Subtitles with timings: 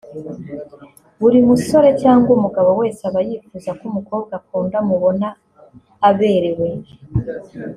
[1.21, 5.27] Buri musore cyangwa umugabo wese aba yifuza ko umukobwa akunda amubona
[6.09, 6.67] aberewe